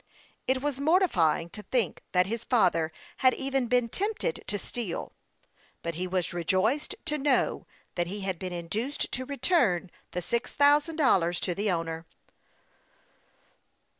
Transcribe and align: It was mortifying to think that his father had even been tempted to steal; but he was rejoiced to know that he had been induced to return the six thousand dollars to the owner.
It 0.47 0.63
was 0.63 0.79
mortifying 0.79 1.51
to 1.51 1.61
think 1.61 2.01
that 2.11 2.25
his 2.25 2.43
father 2.43 2.91
had 3.17 3.35
even 3.35 3.67
been 3.67 3.87
tempted 3.87 4.43
to 4.47 4.57
steal; 4.57 5.11
but 5.83 5.93
he 5.93 6.07
was 6.07 6.33
rejoiced 6.33 6.95
to 7.05 7.19
know 7.19 7.67
that 7.93 8.07
he 8.07 8.21
had 8.21 8.39
been 8.39 8.51
induced 8.51 9.11
to 9.11 9.25
return 9.27 9.91
the 10.09 10.21
six 10.23 10.53
thousand 10.53 10.95
dollars 10.95 11.39
to 11.41 11.53
the 11.53 11.69
owner. 11.69 12.07